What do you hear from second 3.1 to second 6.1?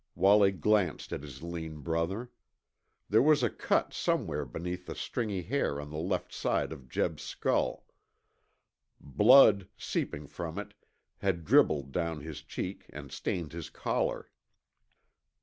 was a cut somewhere beneath the stringy hair on the